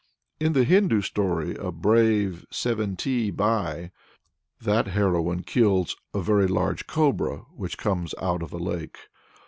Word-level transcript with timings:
In 0.39 0.53
the 0.53 0.63
Hindoo 0.63 1.03
story 1.03 1.55
of 1.55 1.79
"Brave 1.83 2.47
Seventee 2.49 3.29
Bai," 3.29 3.91
that 4.59 4.87
heroine 4.87 5.43
kills 5.43 5.95
"a 6.11 6.19
very 6.23 6.47
large 6.47 6.87
Cobra" 6.87 7.45
which 7.55 7.77
comes 7.77 8.15
out 8.19 8.41
of 8.41 8.51
a 8.51 8.57
lake. 8.57 8.97